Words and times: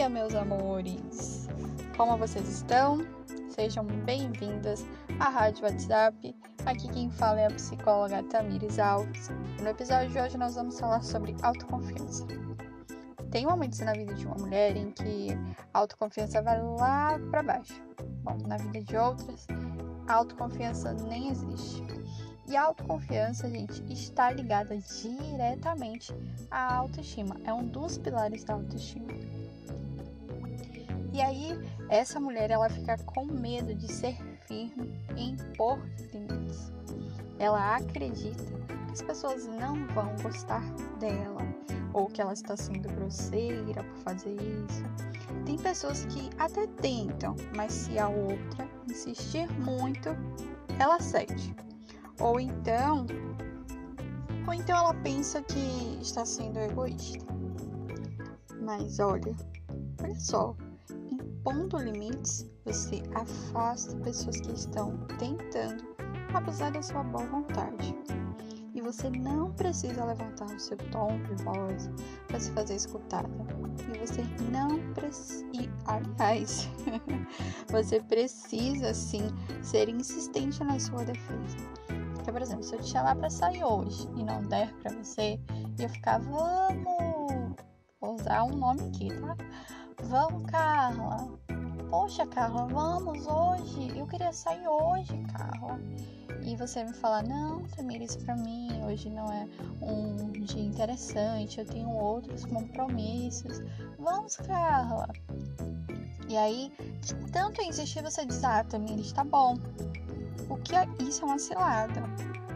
dia, 0.00 0.08
meus 0.08 0.34
amores! 0.34 1.46
Como 1.94 2.16
vocês 2.16 2.48
estão? 2.48 3.06
Sejam 3.50 3.84
bem-vindas 3.84 4.82
à 5.18 5.28
Rádio 5.28 5.64
WhatsApp. 5.64 6.34
Aqui 6.64 6.88
quem 6.88 7.10
fala 7.10 7.40
é 7.42 7.46
a 7.46 7.50
psicóloga 7.50 8.22
Tamires 8.22 8.78
Alves. 8.78 9.28
No 9.60 9.68
episódio 9.68 10.08
de 10.08 10.18
hoje 10.18 10.38
nós 10.38 10.54
vamos 10.54 10.80
falar 10.80 11.02
sobre 11.02 11.36
autoconfiança. 11.42 12.26
Tem 13.30 13.44
momentos 13.44 13.80
na 13.80 13.92
vida 13.92 14.14
de 14.14 14.24
uma 14.24 14.36
mulher 14.36 14.74
em 14.74 14.90
que 14.90 15.38
a 15.74 15.80
autoconfiança 15.80 16.40
vai 16.40 16.62
lá 16.62 17.20
para 17.30 17.42
baixo. 17.42 17.84
Bom, 18.22 18.38
na 18.46 18.56
vida 18.56 18.80
de 18.80 18.96
outras, 18.96 19.46
a 20.08 20.14
autoconfiança 20.14 20.94
nem 20.94 21.28
existe. 21.28 21.84
E 22.48 22.56
a 22.56 22.62
autoconfiança, 22.62 23.50
gente, 23.50 23.84
está 23.92 24.30
ligada 24.32 24.78
diretamente 24.78 26.10
à 26.50 26.76
autoestima. 26.76 27.36
É 27.44 27.52
um 27.52 27.66
dos 27.66 27.98
pilares 27.98 28.44
da 28.44 28.54
autoestima. 28.54 29.08
E 31.12 31.20
aí, 31.20 31.58
essa 31.88 32.20
mulher, 32.20 32.50
ela 32.50 32.68
fica 32.68 32.96
com 32.98 33.24
medo 33.24 33.74
de 33.74 33.92
ser 33.92 34.16
firme 34.46 34.94
e 35.16 35.30
impor 35.30 35.78
limites. 36.12 36.72
Ela 37.38 37.76
acredita 37.76 38.44
que 38.44 38.92
as 38.92 39.02
pessoas 39.02 39.46
não 39.46 39.86
vão 39.88 40.14
gostar 40.22 40.62
dela 40.98 41.40
ou 41.92 42.06
que 42.06 42.20
ela 42.20 42.32
está 42.32 42.56
sendo 42.56 42.88
grosseira 42.94 43.82
por 43.82 43.96
fazer 43.98 44.34
isso. 44.34 44.84
Tem 45.44 45.56
pessoas 45.56 46.04
que 46.06 46.30
até 46.38 46.66
tentam, 46.66 47.34
mas 47.56 47.72
se 47.72 47.98
a 47.98 48.08
outra 48.08 48.68
insistir 48.88 49.50
muito, 49.60 50.10
ela 50.78 51.00
cede. 51.00 51.54
Ou 52.20 52.38
então, 52.38 53.06
ou 54.46 54.54
então 54.54 54.76
ela 54.76 54.94
pensa 54.94 55.42
que 55.42 55.98
está 56.00 56.24
sendo 56.24 56.58
egoísta. 56.58 57.24
Mas 58.60 59.00
olha, 59.00 59.34
olha 60.02 60.14
só, 60.20 60.54
impondo 61.40 61.78
limites, 61.78 62.46
você 62.66 63.02
afasta 63.14 63.96
pessoas 63.98 64.40
que 64.40 64.52
estão 64.52 64.98
tentando 65.18 65.96
abusar 66.34 66.70
da 66.70 66.82
sua 66.82 67.02
boa 67.02 67.26
vontade. 67.26 67.94
E 68.74 68.80
você 68.82 69.10
não 69.10 69.50
precisa 69.52 70.04
levantar 70.04 70.46
o 70.46 70.60
seu 70.60 70.76
tom 70.90 71.20
de 71.22 71.42
voz 71.42 71.90
para 72.28 72.38
se 72.38 72.52
fazer 72.52 72.76
escutada. 72.76 73.28
E 73.92 73.98
você 73.98 74.22
não 74.50 74.92
precisa. 74.92 75.44
Aliás, 75.86 76.68
você 77.68 78.00
precisa 78.00 78.94
sim 78.94 79.22
ser 79.62 79.88
insistente 79.88 80.62
na 80.62 80.78
sua 80.78 81.04
defesa. 81.04 81.56
Porque, 82.14 82.30
por 82.30 82.42
exemplo, 82.42 82.62
se 82.62 82.74
eu 82.74 82.80
te 82.80 82.88
chamar 82.88 83.16
para 83.16 83.30
sair 83.30 83.64
hoje 83.64 84.06
e 84.14 84.22
não 84.22 84.42
der 84.42 84.72
para 84.74 84.92
você, 84.92 85.40
eu 85.78 85.88
ficar, 85.88 86.18
vamos, 86.18 87.56
vou 88.00 88.14
usar 88.14 88.44
um 88.44 88.56
nome 88.56 88.82
aqui, 88.88 89.08
tá? 89.20 89.36
Vamos, 90.04 90.42
Carla. 90.50 91.28
Poxa, 91.90 92.26
Carla, 92.26 92.66
vamos 92.66 93.26
hoje. 93.26 93.98
Eu 93.98 94.06
queria 94.06 94.32
sair 94.32 94.66
hoje, 94.66 95.16
Carla. 95.32 95.80
E 96.42 96.56
você 96.56 96.84
me 96.84 96.92
falar, 96.92 97.22
não, 97.22 97.68
Samira, 97.68 98.04
isso 98.04 98.18
pra 98.20 98.34
mim 98.34 98.68
hoje 98.84 99.10
não 99.10 99.30
é 99.30 99.46
um 99.82 100.32
dia 100.32 100.62
interessante, 100.62 101.58
eu 101.58 101.66
tenho 101.66 101.90
outros 101.90 102.44
compromissos. 102.44 103.60
Vamos, 103.98 104.36
Carla. 104.36 105.08
E 106.28 106.36
aí, 106.36 106.72
de 107.00 107.14
tanto 107.30 107.60
insistir, 107.60 108.02
você 108.02 108.24
diz, 108.24 108.42
ah, 108.44 108.64
Tamira, 108.64 109.00
está 109.00 109.24
bom. 109.24 109.56
O 110.48 110.56
que 110.56 110.74
é, 110.74 110.88
isso 111.00 111.22
é 111.22 111.26
uma 111.26 111.38
cilada. 111.38 112.02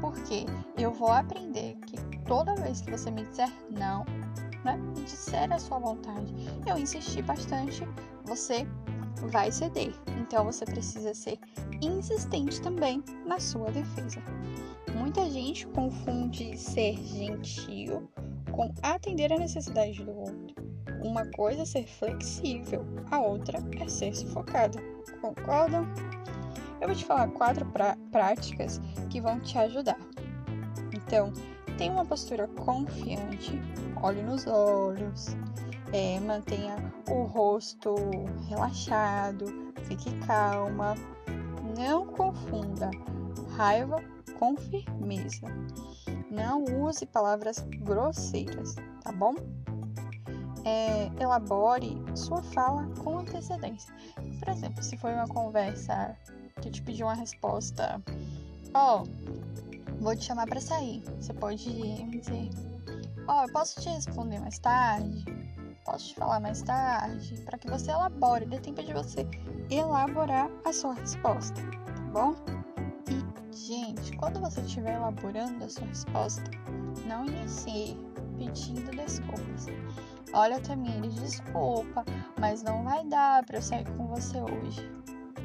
Porque 0.00 0.46
eu 0.76 0.92
vou 0.92 1.12
aprender 1.12 1.76
que 1.86 1.96
toda 2.24 2.54
vez 2.56 2.80
que 2.80 2.90
você 2.90 3.10
me 3.10 3.24
disser 3.24 3.50
não, 3.70 4.04
né, 4.64 4.78
disser 5.04 5.52
a 5.52 5.58
sua 5.58 5.78
vontade, 5.78 6.34
eu 6.66 6.78
insistir 6.78 7.22
bastante, 7.22 7.86
você 8.24 8.66
vai 9.30 9.50
ceder. 9.50 9.92
Então 10.20 10.44
você 10.44 10.64
precisa 10.64 11.14
ser 11.14 11.38
insistente 11.80 12.60
também 12.60 13.02
na 13.26 13.38
sua 13.38 13.70
defesa. 13.70 14.22
Muita 14.94 15.28
gente 15.30 15.66
confunde 15.68 16.56
ser 16.56 16.96
gentil 16.96 18.08
com 18.52 18.72
atender 18.82 19.32
a 19.32 19.38
necessidade 19.38 20.02
do 20.04 20.12
outro. 20.12 20.54
Uma 21.02 21.24
coisa 21.30 21.62
é 21.62 21.64
ser 21.64 21.86
flexível, 21.86 22.84
a 23.10 23.20
outra 23.20 23.58
é 23.78 23.88
ser 23.88 24.14
sufocada. 24.14 24.80
Concordam? 25.20 25.86
Eu 26.80 26.88
vou 26.88 26.96
te 26.96 27.04
falar 27.04 27.28
quatro 27.28 27.66
práticas 28.10 28.80
que 29.10 29.20
vão 29.20 29.38
te 29.40 29.56
ajudar. 29.58 29.98
Então, 30.92 31.32
tenha 31.78 31.92
uma 31.92 32.04
postura 32.04 32.48
confiante, 32.48 33.52
olhe 34.02 34.20
nos 34.20 34.46
olhos, 34.48 35.28
é, 35.92 36.18
mantenha 36.18 36.92
o 37.08 37.22
rosto 37.22 37.94
relaxado, 38.48 39.72
fique 39.84 40.10
calma, 40.26 40.96
não 41.78 42.08
confunda 42.08 42.90
raiva 43.56 44.02
com 44.38 44.56
firmeza. 44.56 45.46
Não 46.30 46.64
use 46.64 47.06
palavras 47.06 47.60
grosseiras, 47.78 48.74
tá 49.02 49.12
bom? 49.12 49.34
É, 50.64 51.10
elabore 51.22 51.96
sua 52.14 52.42
fala 52.42 52.86
com 53.02 53.20
antecedência. 53.20 53.94
Por 54.38 54.48
exemplo, 54.48 54.82
se 54.82 54.96
for 54.96 55.12
uma 55.12 55.28
conversa 55.28 56.16
que 56.60 56.70
te 56.70 56.82
pediu 56.82 57.06
uma 57.06 57.14
resposta, 57.14 58.02
ó, 58.74 59.02
oh, 59.02 59.67
vou 60.00 60.16
te 60.16 60.24
chamar 60.24 60.46
para 60.46 60.60
sair. 60.60 61.02
Você 61.20 61.32
pode 61.32 61.64
dizer, 61.64 62.50
ó, 63.26 63.40
oh, 63.40 63.46
eu 63.46 63.52
posso 63.52 63.80
te 63.80 63.88
responder 63.88 64.38
mais 64.40 64.58
tarde? 64.58 65.24
Posso 65.84 66.08
te 66.08 66.14
falar 66.14 66.40
mais 66.40 66.62
tarde? 66.62 67.40
Para 67.42 67.58
que 67.58 67.68
você 67.68 67.90
elabore, 67.90 68.46
dê 68.46 68.58
tempo 68.60 68.82
de 68.82 68.92
você 68.92 69.26
elaborar 69.70 70.50
a 70.64 70.72
sua 70.72 70.94
resposta, 70.94 71.60
tá 71.62 72.02
bom? 72.12 72.34
E, 73.08 73.56
gente, 73.56 74.16
quando 74.16 74.40
você 74.40 74.60
estiver 74.60 74.94
elaborando 74.94 75.64
a 75.64 75.68
sua 75.68 75.86
resposta, 75.86 76.50
não 77.06 77.24
inicie 77.26 77.96
pedindo 78.36 78.90
desculpas. 78.90 79.66
Olha, 80.32 80.60
Tamires, 80.60 81.14
desculpa, 81.14 82.04
mas 82.38 82.62
não 82.62 82.84
vai 82.84 83.04
dar 83.06 83.44
para 83.44 83.58
eu 83.58 83.62
sair 83.62 83.84
com 83.96 84.06
você 84.08 84.38
hoje. 84.40 84.90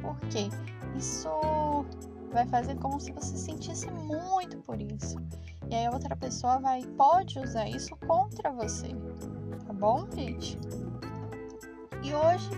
Por 0.02 0.20
quê? 0.30 0.50
Isso 0.98 1.30
vai 2.34 2.46
fazer 2.48 2.76
como 2.76 3.00
se 3.00 3.12
você 3.12 3.38
sentisse 3.38 3.90
muito 3.92 4.58
por 4.58 4.82
isso. 4.82 5.18
E 5.70 5.76
aí 5.76 5.86
a 5.86 5.92
outra 5.92 6.16
pessoa 6.16 6.60
vai 6.60 6.82
pode 6.98 7.40
usar 7.40 7.70
isso 7.70 7.96
contra 8.08 8.52
você. 8.52 8.90
Tá 9.66 9.74
bom, 9.74 10.06
gente? 10.12 10.58
E 12.02 12.14
hoje 12.14 12.50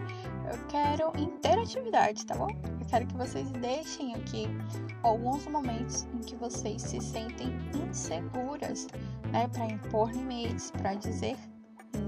eu 0.51 0.67
quero 0.67 1.11
interatividade, 1.19 2.25
tá 2.25 2.35
bom? 2.35 2.47
Eu 2.79 2.85
quero 2.87 3.05
que 3.05 3.15
vocês 3.15 3.51
deixem 3.51 4.15
aqui 4.15 4.47
alguns 5.03 5.45
momentos 5.47 6.07
em 6.13 6.19
que 6.19 6.35
vocês 6.35 6.81
se 6.81 6.99
sentem 7.01 7.49
inseguras, 7.87 8.87
né, 9.31 9.47
para 9.49 9.65
impor 9.65 10.11
limites, 10.11 10.71
para 10.71 10.95
dizer 10.95 11.35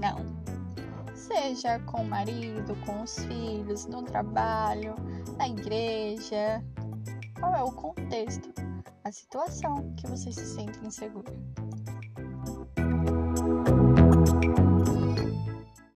não. 0.00 0.16
Seja 1.14 1.78
com 1.80 2.02
o 2.02 2.08
marido, 2.08 2.76
com 2.86 3.02
os 3.02 3.18
filhos, 3.24 3.86
no 3.86 4.02
trabalho, 4.02 4.94
na 5.36 5.48
igreja. 5.48 6.62
Qual 7.38 7.54
é 7.54 7.62
o 7.62 7.70
contexto, 7.70 8.52
a 9.04 9.12
situação 9.12 9.94
que 9.94 10.08
você 10.08 10.32
se 10.32 10.44
sente 10.44 10.84
insegura? 10.84 11.32